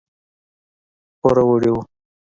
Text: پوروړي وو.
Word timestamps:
پوروړي 1.19 1.69
وو. 1.73 1.81